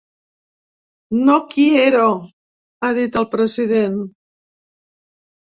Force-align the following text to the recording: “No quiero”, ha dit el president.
“No 1.27 1.35
quiero”, 1.51 2.07
ha 2.81 2.91
dit 3.01 3.21
el 3.23 3.29
president. 3.37 4.01